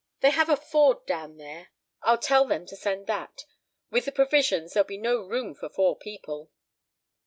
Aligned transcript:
"They 0.21 0.31
have 0.31 0.49
a 0.49 0.57
Ford 0.57 1.05
down 1.05 1.37
there. 1.37 1.67
I'll 2.01 2.17
tell 2.17 2.45
them 2.45 2.65
to 2.65 2.75
send 2.75 3.05
that. 3.05 3.45
With 3.91 4.05
the 4.05 4.11
provisions 4.11 4.73
there'll 4.73 4.87
be 4.87 4.97
no 4.97 5.17
room 5.21 5.53
for 5.53 5.69
four 5.69 5.95
people." 5.95 6.49